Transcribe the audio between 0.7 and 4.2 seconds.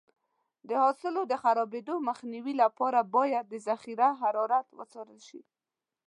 حاصل د خرابېدو مخنیوي لپاره باید د ذخیره